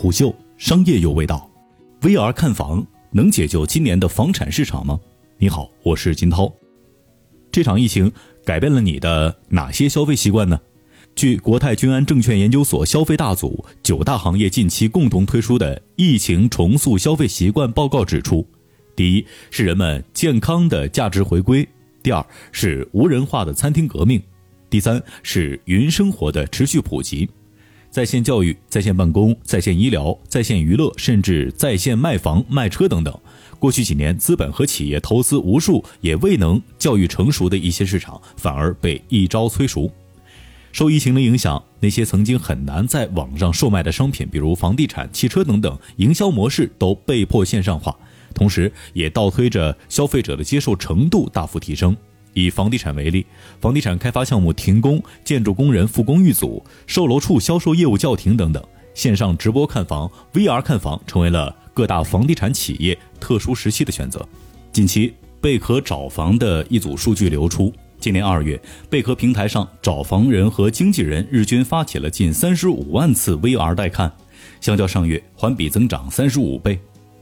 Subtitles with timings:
[0.00, 1.50] 虎嗅商业有味道
[2.02, 4.96] ，VR 看房能解救今年的房产市场吗？
[5.38, 6.54] 你好，我是金涛。
[7.50, 8.12] 这场疫情
[8.44, 10.60] 改变了你的哪些消费习惯呢？
[11.16, 18.46] 据国泰君安证券研究所消费大组九大行业近期共同推出的《疫情重塑消费习惯报告》指出，
[18.94, 21.68] 第一是人们健康的价值回归，
[22.04, 24.22] 第二是无人化的餐厅革命，
[24.70, 27.28] 第三是云生活的持续普及。
[27.90, 33.18] 在线教育、在线办公、在线医疗、在线娱乐，甚至在线卖房卖车等等，
[33.58, 39.90] 过去几年资本和企业投资无数也未能教育成熟的一些市场，反而被一朝催熟。
[40.70, 47.96] 受疫情的影响，那些曾经很难在网上售卖的商品，比如房地产、汽车等等，营销模式都被迫线上化，
[48.34, 51.96] 同时也倒推着消费者的接受程度大幅提升。
[52.38, 53.26] 以房地产为例，
[53.60, 58.62] 房地产开发项目停工，建筑工人复工遇阻，售楼处销售业务叫停等等，
[58.94, 64.24] 线上直播看房、VR 看房成为了各大房地产企业特殊时期的选择。
[64.72, 74.12] 近期，贝壳找房的一组数据流出，今年二月，贝壳平台上找房人和经纪人日均发起了近三十五万次 VR 带看，
[74.60, 76.78] 相较上月环比增长三十五倍。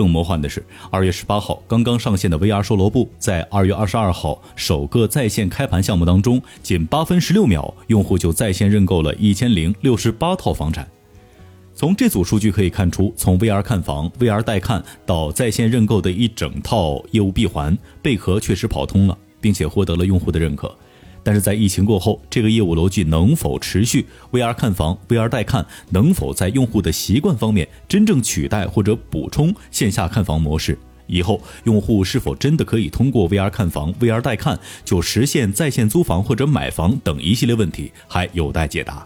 [0.00, 10.88] 更魔幻的是，二月十八号刚刚上线的 VR 售楼部，在二月二十二号首个在线开盘项目当中，仅八分十六秒，用户就在线认购了一千零六十八套房产。
[11.74, 20.74] 从这组数据可以看出，从 VR 看房、VR 带看到在线认购的一整套业务闭环，贝壳确实跑通了，并且获得了用户的认可。
[21.22, 30.78] 但是在疫情过后，这个业务逻辑能否持续？VR 看房、VR 带看能否在用户的习惯方面真正取代或者补充线下看房模式？
[31.06, 39.04] 以后用户是否真的可以通过 VR 看房、VR 带看就实现在线租房或者买房等一系列问题，还有待解答。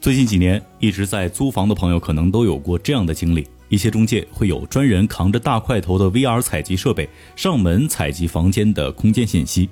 [0.00, 9.68] 最近几年一直在租房的朋友可能都有过这样的经历：一些中介会有专人扛着大块头的 VR 采集设备上门采集房间的空间信息。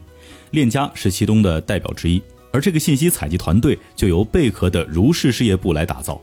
[0.53, 6.21] 链家是其中的代表之一，而这个信息采集团队就由贝壳的如是事业部来打造。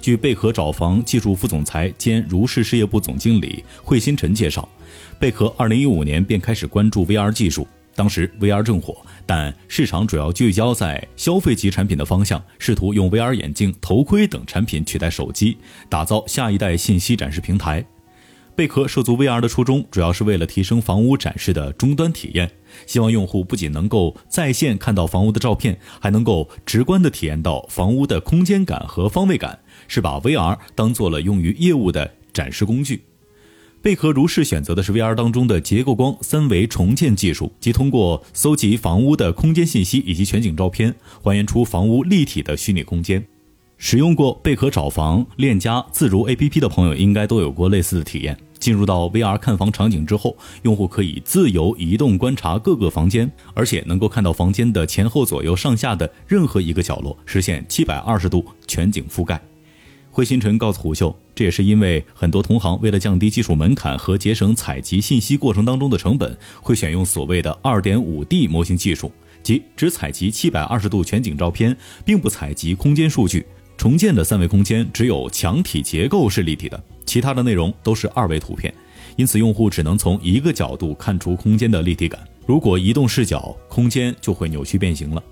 [0.00, 4.68] 据贝壳找房技术副总裁兼如是事业部总经理惠新晨介绍，
[5.18, 8.96] 贝壳2015年便开始关注 VR 技术，当时 VR 正火，
[9.26, 15.56] 但市场主要聚焦在消费级产品的方向，试图用 VR 眼镜、头盔等产品取代手机，
[15.88, 17.84] 打造下一代信息展示平台。
[18.56, 22.48] 贝壳涉足 VR 的初衷，主要是为了提升房屋展示的终端体验，
[22.86, 33.02] 希望用户不仅能够在线看到房屋的照片，还能够直观的体验到房屋的空间感和方位感，是把 VR 当做了用于业务的展示工具。
[33.82, 43.26] 贝壳如是选择的是 VR 当中的结构光三维重建技术，即通过搜集房屋的空间信息以及全景照片，还原出房屋立体的虚拟空间。
[43.76, 48.36] 使用过贝壳找房、链家、自如 APP 的朋友，应该都有过类似的体验。
[48.58, 59.38] 进入到 VR 看房场景之后，用户可以自由移动观察各个房间，而且能够看到房间的前后左右上下的任何一个角落，实现七百二十度全景覆盖。
[60.10, 69.12] 惠新晨告诉虎嗅，这也是因为很多同行为了降低技术门槛和节省采集信息过程当中的成本，会选用所谓的二点五 D 模型技术，
[69.42, 73.44] 即只采集七百二十度全景照片，并不采集空间数据。
[73.76, 78.72] 重建的三维空间只有墙体结构是立体的，其他的内容都是二维图片，
[79.16, 82.20] 因此用户只能从一个角度看出空间的立体感。
[82.46, 85.22] 如果移动视角，空间就会扭曲变形了。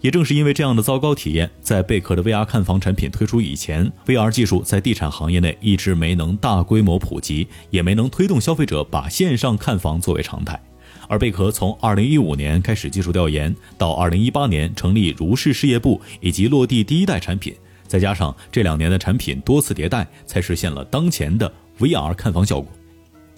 [0.00, 10.58] 也正是因为这样的糟糕体验，在贝壳的 VR 看房产品推出以前，VR 技术在地产行业内一直没能大规模普及，也没能推动消费者把线上看房作为常态。
[11.06, 17.54] 而贝壳从2015年开始技术调研，到2018年成立如是事业部，以及落地第一代产品。
[17.90, 22.70] 再加上这两年的产品多次迭代，才实现了当前的 VR 看房效果。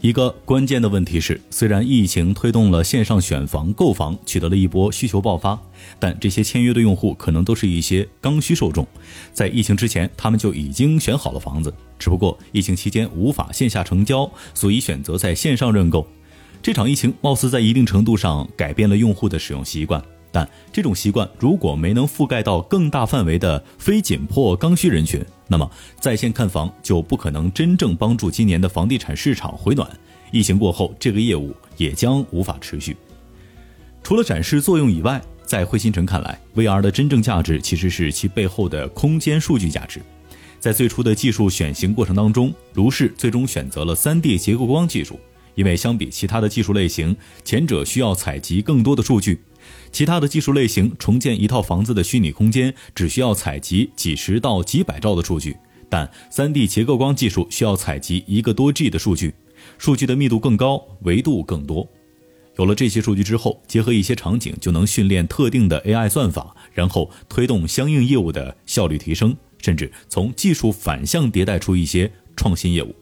[0.03, 5.59] 一个关键的问题是，虽然疫情推动了线上选房购房取得了一波需求爆发，
[5.99, 8.87] 但这些签约的用户可能都是一些刚需受众，
[9.33, 16.07] 在疫情之前他们就已经选好了房子，只不过疫情期间无法线下成交，所以选择在线上认购。
[16.61, 20.05] 这场疫情貌似在一定程度上改变了用户的使用习惯。
[20.33, 25.71] 但这种习惯如果没能覆盖到更大范围的非紧迫刚需人群，那么
[26.01, 29.89] 在线看房就不可能真正帮助今年的房地产市场回暖。
[30.31, 32.97] 疫情过后，这个业务也将无法持续。
[34.03, 40.01] 除了展示作用以外，在惠新城看来，VR 的真正价值其实是其背后的空间数据价值。
[40.59, 45.21] 在最初的技术选型过程当中，如是最终选择了 3D 结构光技术，
[45.55, 47.15] 因为相比其他的技术类型，
[47.45, 49.43] 前者需要采集更多的数据。
[49.91, 55.57] 其他的技术类型重建一套房子的虚拟空间，只需要采集几十到几百兆的数据，
[55.89, 59.35] 但 3D 结构光技术需要采集一个多 G 的数据，
[59.79, 61.87] 数据的密度更高，维度更多。
[62.59, 72.95] 有了这些数据之后，结合一些场景，就能训练特定的 AI 算法，然后推动相应业务的效率提升，甚至从技术反向迭代出一些创新业务。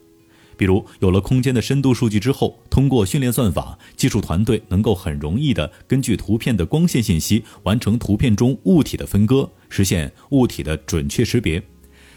[0.60, 11.62] 比如，有了空间的深度数据之后，通过训练算法，技术团队能够很容易地根据图片的光线信息，完成图片中物体的分割，实现物体的准确识别。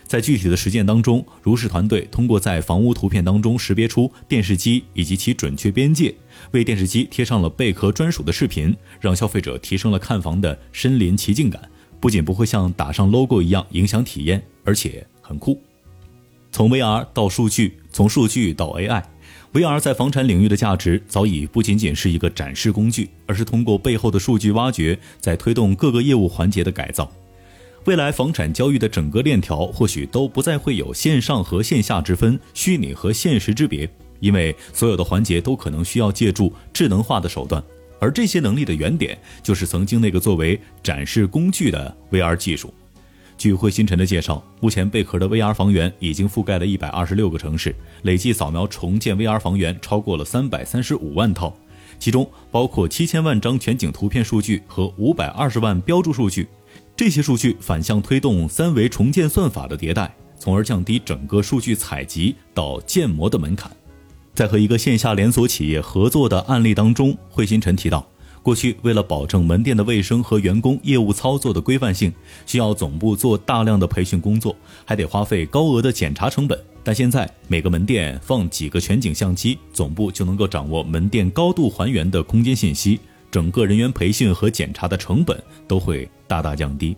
[0.06, 6.14] 在具体的实践当中，如是团队通过在房屋图片当中识别出电视机以及其准确边界，
[6.52, 11.62] 为电视机贴上了贝壳专属的视频，让消费者提升了看房的身临其境感。
[12.02, 15.64] 不仅不会像打上 logo 一样影响体验，而且很酷。
[16.54, 27.12] 从 VR 到数据，从数据到 AI，VR 在房产领域的价值早已不仅仅是一个展示工具，而是通过背后的数据挖掘，在推动各个业务环节的改造。
[27.86, 33.90] 未来房产交易的整个链条或许都不再会有线上和线下之分、虚拟和现实之别，
[34.20, 37.64] 因为所有的环节都可能需要借助智能化的手段，
[38.00, 42.72] 而这些能力的原点就是曾经那个作为展示工具的 VR 技术。
[43.44, 51.54] 据惠星辰的介绍，目前贝壳的 VR 房源已经覆盖了一百二十六个城市，累计扫描重建 VR 房源超过了三百三十五万套，
[52.00, 56.48] 其中包括七千万张全景图片数据和五百二十万标注数据。
[56.96, 63.70] 这些数据反向推动三维重建算法的迭代，从而降低整个数据采集到建模的门槛。
[64.34, 68.08] 在和一个线下连锁企业合作的案例当中，惠新辰提到，
[68.44, 72.14] 过去为了保证门店的卫生和员工业务操作的规范性，
[72.46, 74.54] 需要总部做大量的培训工作，
[74.86, 76.62] 还得花费高额的检查成本。
[76.84, 83.00] 但现在每个门店放几个全景相机，总部就能够掌握门店高度还原的空间信息。
[83.32, 86.96] 整个人员培训和检查的成本都会大大降低。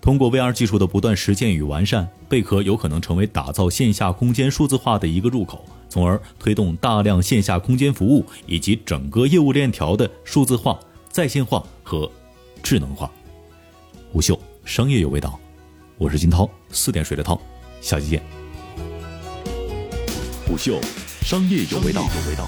[0.00, 10.76] 通过 VR 技术的不断实践与完善，贝壳有可能成为打造线下空间数字化的一个入口，从而推动大量线下空间服务以及整个业务链条的数字化、
[11.08, 12.10] 在线化和
[12.64, 13.08] 智能化。
[14.12, 15.38] 虎嗅商业有味道，
[15.96, 17.40] 我是金涛，四点水的涛，
[17.80, 18.20] 下期见。
[20.44, 20.80] 虎嗅。
[21.22, 22.02] 商业有味道。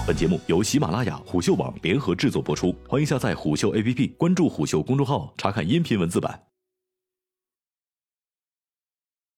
[0.05, 6.46] 本节目由喜马拉雅、虎嗅网联合制作播出，欢迎下载虎嗅 APP，关注虎嗅公众号，查看音频文字版。